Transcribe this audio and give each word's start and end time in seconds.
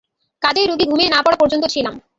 কাজেই 0.41 0.67
রুগী 0.67 0.85
ঘুমিয়ে 0.85 1.09
না-পড়া 1.09 1.37
পর্যন্ত 1.39 1.65
ছিলাম। 1.65 1.95